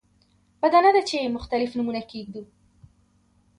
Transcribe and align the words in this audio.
بده 0.61 0.77
نه 0.85 0.91
ده 0.95 1.01
چې 1.09 1.33
مختلف 1.35 1.71
نومونه 1.77 2.01
کېږدو. 2.11 2.43